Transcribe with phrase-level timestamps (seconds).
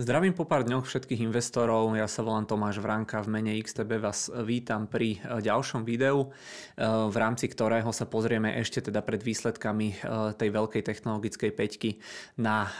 [0.00, 4.32] Zdravím po pár dňoch všetkých investorov, ja sa volám Tomáš Vranka, v mene XTB vás
[4.48, 6.28] vítam pri e, ďalšom videu, e,
[6.88, 9.96] v rámci ktorého sa pozrieme ešte teda pred výsledkami e,
[10.40, 11.90] tej veľkej technologickej peťky
[12.40, 12.72] na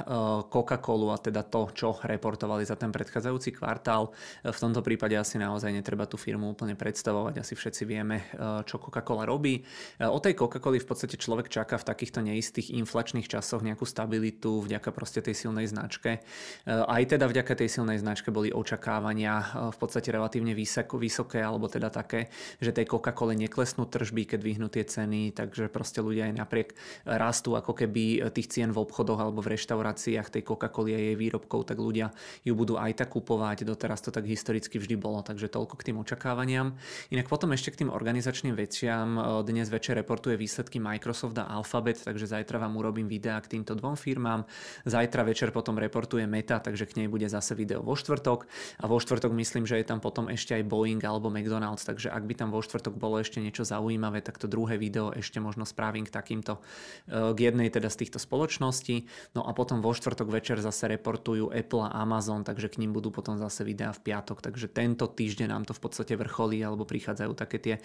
[0.49, 4.17] Coca-Colu a teda to, čo reportovali za ten predchádzajúci kvartál.
[4.41, 8.33] V tomto prípade asi naozaj netreba tú firmu úplne predstavovať, asi všetci vieme,
[8.65, 9.61] čo Coca-Cola robí.
[10.01, 14.89] O tej Coca-Coli v podstate človek čaká v takýchto neistých inflačných časoch nejakú stabilitu vďaka
[14.95, 16.25] proste tej silnej značke.
[16.65, 21.67] Aj teda vďaka tej silnej značke boli očakávania eh, v podstate relatívne vysoko, vysoké, alebo
[21.67, 22.31] teda také,
[22.63, 26.69] že tej Coca-Cole neklesnú tržby, keď vyhnú tie ceny, takže proste ľudia aj napriek
[27.03, 31.17] rastu ako keby eh, tých cien v obchodoch alebo v reštauráciách tej Coca-Coly a jej
[31.19, 32.15] výrobkov, tak ľudia
[32.47, 33.67] ju budú aj tak kupovať.
[33.67, 36.79] Doteraz to tak historicky vždy bolo, takže toľko k tým očakávaniam.
[37.11, 39.19] Inak potom ešte k tým organizačným veciam.
[39.19, 43.75] Eh, dnes večer reportuje výsledky Microsoft a Alphabet, takže zajtra vám urobím videa k týmto
[43.75, 44.47] dvom firmám.
[44.87, 48.45] Zajtra večer potom reportuje Meta, takže k nej bude zase video vo štvrtok
[48.81, 52.29] a vo štvrtok myslím, že je tam potom ešte aj Boeing alebo McDonald's, takže ak
[52.29, 56.05] by tam vo štvrtok bolo ešte niečo zaujímavé, tak to druhé video ešte možno spravím
[56.05, 56.61] k takýmto,
[57.09, 59.09] e, k jednej teda z týchto spoločností.
[59.33, 63.09] No a potom vo štvrtok večer zase reportujú Apple a Amazon, takže k ním budú
[63.09, 67.33] potom zase videá v piatok, takže tento týždeň nám to v podstate vrcholí alebo prichádzajú
[67.33, 67.81] také tie e,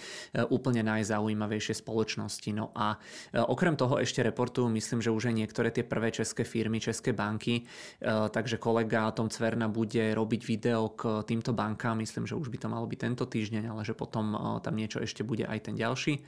[0.51, 2.49] úplne najzaujímavejšie spoločnosti.
[2.51, 2.99] No a
[3.31, 7.11] e, okrem toho ešte reportujú, myslím, že už aj niektoré tie prvé české firmy, české
[7.11, 7.67] banky,
[8.31, 11.99] takže kolega Tom Cverna bude robiť video k týmto bankám.
[11.99, 15.03] Myslím, že už by to malo byť tento týždeň, ale že potom e, tam niečo
[15.03, 16.23] ešte bude aj ten ďalší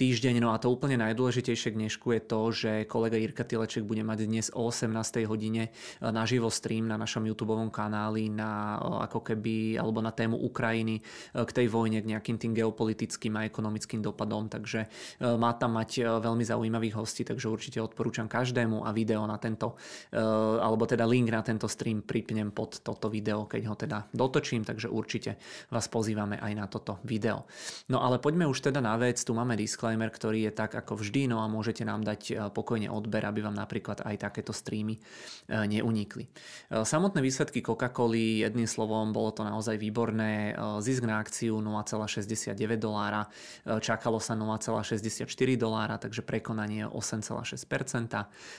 [0.00, 0.40] týždeň.
[0.40, 4.24] No a to úplne najdôležitejšie k dnešku je to, že kolega Jirka Tileček bude mať
[4.24, 4.96] dnes o 18.
[5.28, 5.70] hodine e,
[6.08, 11.04] naživo stream na našom YouTube kanáli na e, ako keby, alebo na tému Ukrajiny
[11.36, 14.48] k tej vojne, k nejakým tým geopolitickým a ekonomickým dopadom.
[14.48, 14.88] Takže
[15.36, 19.74] má tam mať veľmi zaujímavých hostí, takže určite odporúčam každému a video na tento,
[20.12, 24.86] alebo teda link na tento stream pripnem pod toto video, keď ho teda dotočím, takže
[24.86, 25.36] určite
[25.68, 27.44] vás pozývame aj na toto video.
[27.90, 31.26] No ale poďme už teda na vec, tu máme disclaimer, ktorý je tak ako vždy,
[31.34, 35.00] no a môžete nám dať e, pokojne odber, aby vám napríklad aj takéto streamy e,
[35.66, 36.30] neunikli.
[36.30, 43.26] E, samotné výsledky Coca-Coly, jedným slovom, bolo to naozaj výborné, zisk na akciu 0,69 dolára,
[43.80, 47.66] čakalo sa 0,64 dolára, takže prekonanie 8,6%,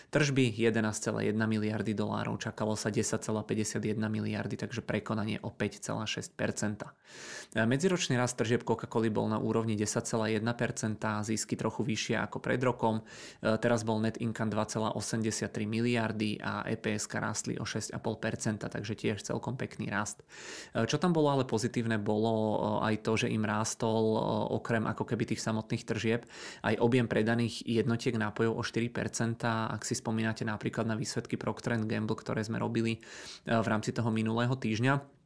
[0.10, 6.88] tržby 11,1 miliardy dolárov, čakalo sa 10,5 51 miliardy, takže prekonanie o 5,6%.
[7.58, 10.44] Medziročný rast tržieb Coca-Coly bol na úrovni 10,1%,
[11.26, 13.02] zisky trochu vyššie ako pred rokom,
[13.42, 19.90] teraz bol net income 2,83 miliardy a EPS rastli o 6,5%, takže tiež celkom pekný
[19.90, 20.22] rast.
[20.76, 24.20] Čo tam bolo ale pozitívne, bolo aj to, že im rástol
[24.54, 26.22] okrem ako keby tých samotných tržieb
[26.62, 29.48] aj objem predaných jednotiek nápojov o 4%.
[29.48, 33.00] Ak si spomínate napríklad na výsledky Procter Gamble, ktoré sme robili
[33.46, 35.17] v rámci toho minulého týždňa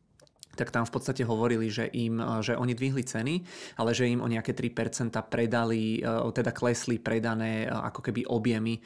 [0.55, 3.35] tak tam v podstate hovorili, že im, že oni dvihli ceny,
[3.79, 8.79] ale že im o nejaké 3% predali, e, teda klesli predané e, ako keby objemy
[8.79, 8.81] e,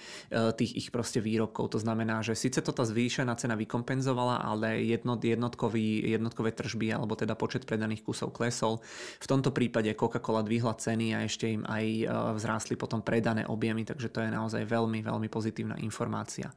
[0.54, 1.74] tých ich proste výrobkov.
[1.74, 7.18] To znamená, že síce to tá zvýšená cena vykompenzovala, ale jednot, jednotkový, jednotkové tržby alebo
[7.18, 8.78] teda počet predaných kusov klesol.
[9.18, 11.86] V tomto prípade Coca-Cola dvihla ceny a ešte im aj
[12.38, 16.54] vzrástli potom predané objemy, takže to je naozaj veľmi, veľmi pozitívna informácia.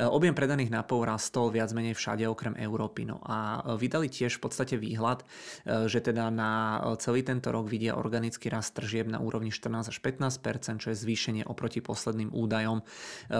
[0.00, 3.08] Objem predaných nápov rastol viac menej všade okrem Európy.
[3.08, 8.48] No a vydali tiež podstate výhľad, e, že teda na celý tento rok vidia organický
[8.48, 12.84] rast tržieb na úrovni 14 až 15 čo je zvýšenie oproti posledným údajom, e,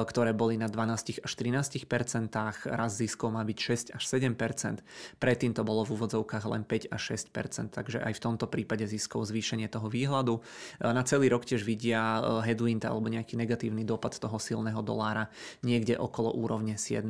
[0.05, 1.87] ktoré boli na 12 až 13%
[2.69, 3.59] rast ziskov má byť
[3.95, 4.83] 6 až 7%
[5.17, 9.29] Predtým to bolo v úvodzovkách len 5 až 6% takže aj v tomto prípade ziskov
[9.29, 10.35] zvýšenie toho výhľadu.
[10.37, 10.41] E,
[10.91, 15.29] na celý rok tiež vidia headwind alebo nejaký negatívny dopad toho silného dolára
[15.63, 17.07] niekde okolo úrovne 7%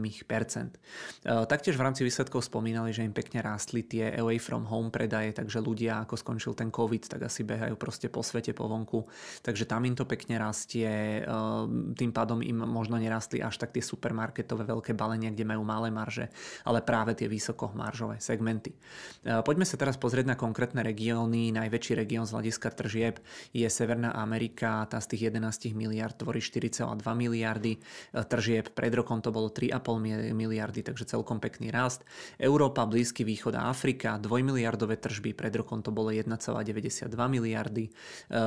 [1.24, 5.62] Taktiež v rámci výsledkov spomínali, že im pekne rástli tie away from home predaje, takže
[5.62, 9.06] ľudia ako skončil ten COVID, tak asi behajú proste po svete, po vonku,
[9.46, 13.82] takže tam im to pekne rastie, ehm, tým pádom im možno nerastli až tak tie
[13.82, 16.26] supermarketové veľké balenia, kde majú malé marže,
[16.66, 18.74] ale práve tie vysokomaržové segmenty.
[19.22, 21.54] Ehm, poďme sa teraz pozrieť na konkrétne regióny.
[21.54, 23.22] Najväčší región z hľadiska tržieb
[23.54, 26.82] je Severná Amerika, tá z tých 11 miliard tvorí 4,2
[27.14, 28.74] miliardy ehm, tržieb.
[28.74, 32.02] Pred rokom to bolo 3,5 miliardy, takže celkom pekný rast.
[32.40, 37.92] Európa, Blízky východ a Afrika, dvojmiliardové tržby, pred rokom to bolo 1,92 miliardy.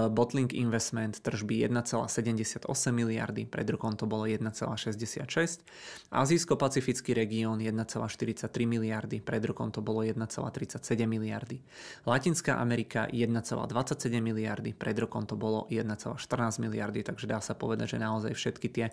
[0.10, 5.62] Bottling Investment, tržby 1,78 miliardy, pred rokom to bolo 1,66.
[6.10, 11.62] Azijsko-pacifický región 1,43 miliardy, pred rokom to bolo 1,37 miliardy.
[12.10, 18.02] Latinská Amerika 1,27 miliardy, pred rokom to bolo 1,14 miliardy, takže dá sa povedať, že
[18.02, 18.90] naozaj všetky tie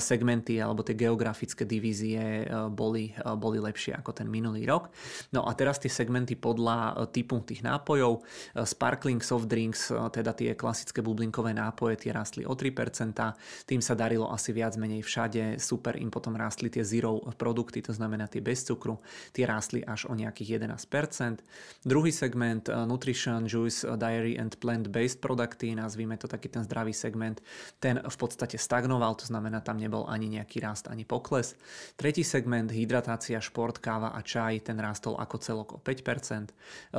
[0.00, 4.88] segmenty alebo tie geografické divízie boli, boli lepšie ako ten minulý rok.
[5.34, 8.22] No a teraz tie segmenty podľa typu tých nápojov.
[8.64, 13.16] Sparkling soft drinks, teda tie klasické bublinkové nápoje, tie rastli o 3%.
[13.64, 15.56] Tým sa darilo asi viac menej všade.
[15.62, 18.98] Super im potom rástli tie zero produkty, to znamená tie bez cukru.
[19.32, 21.40] Tie rástli až o nejakých 11%.
[21.84, 27.40] Druhý segment Nutrition, Juice, Dairy and Plant-Based produkty, nazvíme to taký ten zdravý segment,
[27.78, 31.54] ten v podstate stagnoval, to znamená tam nebol ani nejaký rast, ani pokles.
[31.94, 36.52] Tretí segment, hydratácia, šport, káva a čaj, ten rástol ako celok o 5%.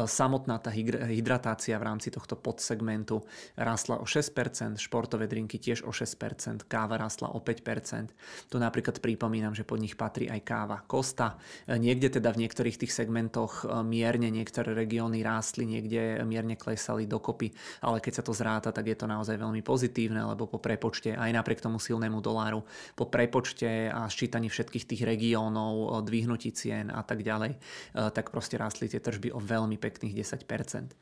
[0.10, 3.22] Samotná tá hydratácia v rámci tohto podsegmentu
[3.54, 8.10] rástla o 6%, športové drinky tiež o 6%, káva rástla o 5%.
[8.50, 11.38] Tu napríklad pripomínam, že pod nich patrí aj káva Costa.
[11.70, 17.54] Niekde teda v niektorých tých segmentoch mierne niektoré regióny rástli, niekde mierne klesali dokopy,
[17.86, 21.30] ale keď sa to zráta, tak je to naozaj veľmi pozitívne, lebo po prepočte aj
[21.30, 22.66] napriek tomu silnému doláru,
[22.98, 27.60] po prepočte a ščítaní všetkých tých regiónov, dvihnutí cien a tak ďalej,
[27.94, 30.96] tak proste rástli tie tržby o veľmi pekných 10%.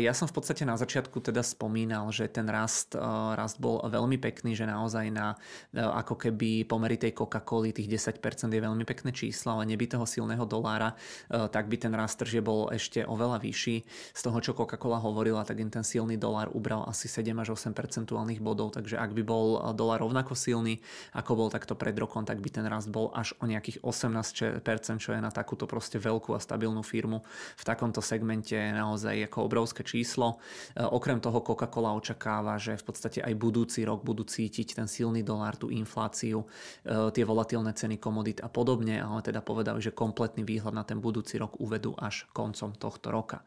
[0.00, 2.96] Ja som v podstate na začiatku teda spomínal, že ten rast,
[3.34, 5.38] rast bol veľmi pekný, že naozaj na
[5.76, 8.20] ako keby pomery tej Coca-Coly tých 10%
[8.50, 10.96] je veľmi pekné číslo, ale neby toho silného dolára,
[11.28, 13.76] tak by ten rast tržie bol ešte oveľa vyšší.
[14.16, 17.76] Z toho, čo Coca-Cola hovorila, tak im ten silný dolár ubral asi 7 až 8
[17.76, 20.80] percentuálnych bodov, takže ak by bol dolár rovnako silný,
[21.14, 24.64] ako bol takto pred rokom, tak by ten rast bol až o nejakých 18%,
[24.98, 27.22] čo je na takúto proste veľkú a stabilnú firmu
[27.56, 30.42] v takomto segmente naozaj ako obrovské číslo.
[30.74, 35.22] E, okrem toho Coca-Cola očakáva, že v podstate aj budúci rok budú cítiť ten silný
[35.22, 36.44] dolár, tú infláciu,
[36.84, 40.98] e, tie volatilné ceny komodít a podobne, ale teda povedali, že kompletný výhľad na ten
[40.98, 43.42] budúci rok uvedú až koncom tohto roka.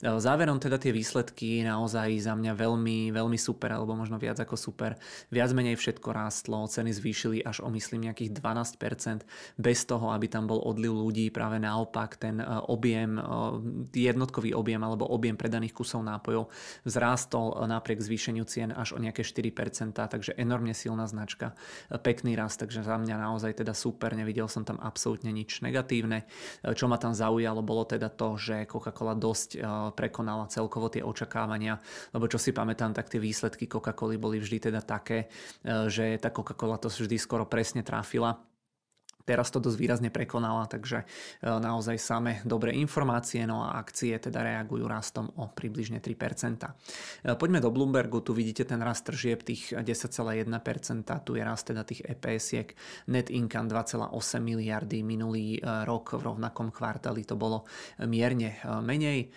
[0.00, 4.54] E, záverom teda tie výsledky naozaj za mňa veľmi, veľmi super, alebo možno viac ako
[4.54, 4.98] super.
[5.30, 9.26] Viac menej všetko rástlo, ceny zvýšili až o myslím nejakých 12%,
[9.58, 12.40] bez toho, aby tam bol odliv ľudí, práve naopak ten
[12.76, 13.16] objem,
[13.96, 16.52] jednotkový objem alebo objem predaných kusov nápojov
[16.84, 21.56] vzrástol napriek zvýšeniu cien až o nejaké 4%, takže enormne silná značka,
[21.88, 26.28] pekný rast, takže za mňa naozaj teda super, nevidel som tam absolútne nič negatívne.
[26.60, 29.64] Čo ma tam zaujalo bolo teda to, že Coca-Cola dosť
[29.96, 31.80] prekonala celkovo tie očakávania,
[32.12, 35.32] lebo čo si pamätám, tak tie výsledky Coca-Coly boli vždy teda také,
[35.64, 38.36] že tá Coca-Cola to vždy skoro presne trafila
[39.26, 41.04] Teraz to dosť výrazne prekonala, takže e,
[41.50, 46.14] naozaj samé dobré informácie, no a akcie teda reagujú rastom o približne 3%.
[46.62, 50.46] E, poďme do Bloombergu, tu vidíte ten rast tržieb tých 10,1%,
[51.26, 52.78] tu je rast teda tých EPS-iek,
[53.10, 57.66] net income 2,8 miliardy, minulý e, rok v rovnakom kvartáli to bolo
[58.06, 59.34] mierne menej.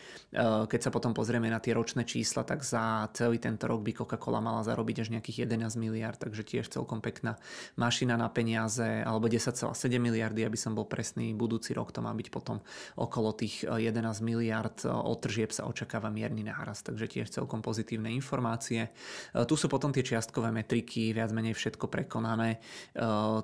[0.70, 4.38] Keď sa potom pozrieme na tie ročné čísla, tak za celý tento rok by Coca-Cola
[4.38, 7.42] mala zarobiť až nejakých 11 miliard, takže tiež celkom pekná
[7.74, 12.12] mašina na peniaze, alebo 10, 7 miliardy, aby som bol presný, budúci rok to má
[12.12, 12.60] byť potom
[13.00, 17.64] okolo tých 11 eh, miliard, eh, od tržieb sa očakáva mierny nárast, takže tiež celkom
[17.64, 18.92] pozitívne informácie.
[18.92, 22.62] Eh, tu sú potom tie čiastkové metriky, viac menej všetko prekonané.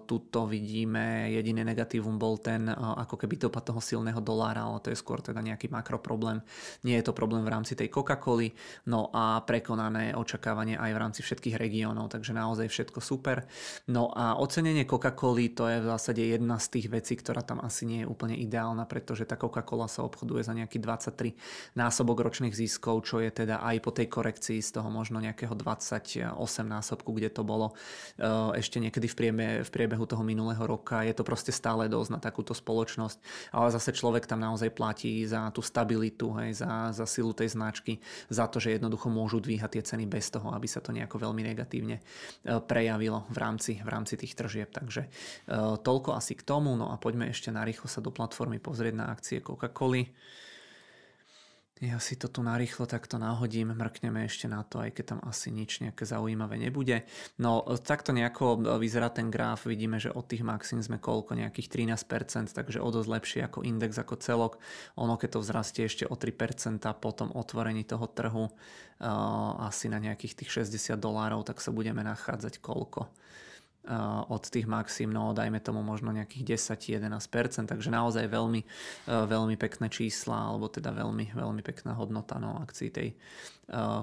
[0.09, 4.97] Tuto vidíme, jediný negatívum bol ten ako keby dopad toho silného dolára, ale to je
[4.97, 6.41] skôr teda nejaký makroproblém.
[6.83, 8.51] Nie je to problém v rámci tej Coca-Coly,
[8.89, 13.45] no a prekonané očakávanie aj v rámci všetkých regiónov, takže naozaj všetko super.
[13.87, 17.85] No a ocenenie Coca-Coly to je v zásade jedna z tých vecí, ktorá tam asi
[17.85, 21.37] nie je úplne ideálna, pretože tá Coca-Cola sa obchoduje za nejaký 23
[21.77, 26.33] násobok ročných ziskov, čo je teda aj po tej korekcii z toho možno nejakého 28
[26.65, 27.73] násobku, kde to bolo
[28.17, 28.25] eh,
[28.57, 31.05] ešte niekedy v priebehu, v priebehu toho minulého roka.
[31.05, 35.51] Je to proste stále dosť na takúto spoločnosť, ale zase človek tam naozaj platí za
[35.51, 37.99] tú stabilitu, hej, za, za silu tej značky,
[38.31, 41.41] za to, že jednoducho môžu dvíhať tie ceny bez toho, aby sa to nejako veľmi
[41.45, 44.71] negatívne eh, prejavilo v rámci, v rámci tých tržieb.
[44.71, 45.75] Takže eh,
[46.15, 50.09] asi k tomu, no a poďme ešte narýchlo sa do platformy pozrieť na akcie Coca-Coly.
[51.83, 55.51] Ja si to tu narýchlo takto nahodím, mrkneme ešte na to, aj keď tam asi
[55.51, 57.03] nič nejaké zaujímavé nebude.
[57.35, 62.55] No takto nejako vyzerá ten graf, vidíme, že od tých maxim sme koľko, nejakých 13%,
[62.55, 64.53] takže o dosť lepšie ako index, ako celok.
[64.95, 69.99] Ono keď to vzrastie ešte o 3% po tom otvorení toho trhu, uh, asi na
[69.99, 73.11] nejakých tých 60 dolárov, tak sa budeme nachádzať koľko
[74.29, 78.61] od tých maxim, no dajme tomu možno nejakých 10-11%, takže naozaj veľmi,
[79.07, 83.13] veľmi pekné čísla, alebo teda veľmi, veľmi pekná hodnota no, akcií tej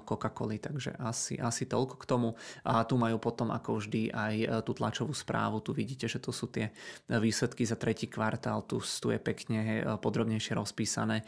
[0.02, 2.34] Coca-Coly, takže asi, asi toľko k tomu.
[2.66, 4.34] A tu majú potom ako vždy aj
[4.66, 6.74] tú tlačovú správu, tu vidíte, že to sú tie
[7.06, 11.22] výsledky za tretí kvartál, tu, tu je pekne podrobnejšie rozpísané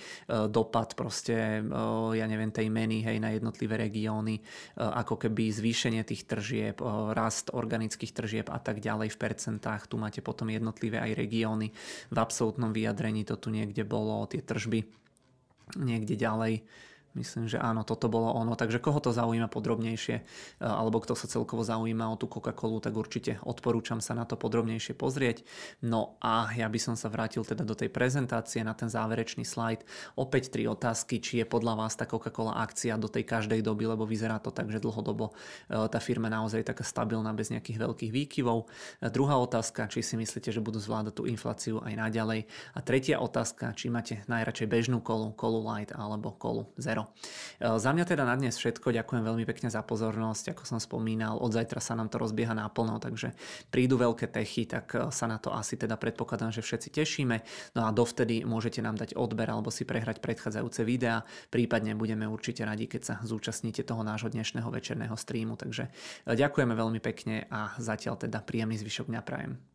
[0.51, 1.63] dopad proste,
[2.11, 4.43] ja neviem, tej meny hej, na jednotlivé regióny,
[4.75, 6.83] ako keby zvýšenie tých tržieb,
[7.15, 9.87] rast organických tržieb a tak ďalej v percentách.
[9.89, 11.71] Tu máte potom jednotlivé aj regióny.
[12.11, 14.85] V absolútnom vyjadrení to tu niekde bolo, tie tržby
[15.81, 16.61] niekde ďalej
[17.15, 18.59] Myslím, že áno, toto bolo ono.
[18.59, 20.23] Takže koho to zaujíma podrobnejšie, e,
[20.59, 24.99] alebo kto sa celkovo zaujíma o tú Coca-Colu, tak určite odporúčam sa na to podrobnejšie
[24.99, 25.47] pozrieť.
[25.79, 29.87] No a ja by som sa vrátil teda do tej prezentácie na ten záverečný slajd.
[30.19, 34.03] Opäť tri otázky, či je podľa vás tá Coca-Cola akcia do tej každej doby, lebo
[34.03, 35.31] vyzerá to tak, že dlhodobo
[35.71, 38.67] e, tá firma naozaj je taká stabilná bez nejakých veľkých výkyvov.
[38.99, 42.51] A druhá otázka, či si myslíte, že budú zvládať tú infláciu aj naďalej.
[42.75, 47.04] A tretia otázka, či máte najradšej bežnú kolu, kolu light alebo kolu zero.
[47.61, 48.95] E, za mňa teda na dnes všetko.
[48.95, 50.57] Ďakujem veľmi pekne za pozornosť.
[50.57, 53.37] Ako som spomínal, od zajtra sa nám to rozbieha náplno, takže
[53.69, 57.37] prídu veľké techy, tak e, sa na to asi teda predpokladám, že všetci tešíme.
[57.77, 61.27] No a dovtedy môžete nám dať odber alebo si prehrať predchádzajúce videá.
[61.53, 65.59] Prípadne budeme určite radi, keď sa zúčastníte toho nášho dnešného večerného streamu.
[65.59, 65.91] Takže e,
[66.35, 69.74] ďakujeme veľmi pekne a zatiaľ teda príjemný zvyšok dňa prajem.